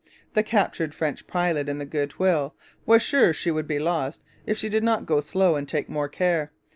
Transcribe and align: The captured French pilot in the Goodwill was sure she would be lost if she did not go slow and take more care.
The 0.33 0.41
captured 0.41 0.95
French 0.95 1.27
pilot 1.27 1.69
in 1.69 1.77
the 1.77 1.85
Goodwill 1.85 2.55
was 2.87 3.03
sure 3.03 3.33
she 3.33 3.51
would 3.51 3.67
be 3.67 3.77
lost 3.77 4.23
if 4.47 4.57
she 4.57 4.67
did 4.67 4.83
not 4.83 5.05
go 5.05 5.21
slow 5.21 5.55
and 5.55 5.69
take 5.69 5.89
more 5.89 6.09
care. 6.09 6.51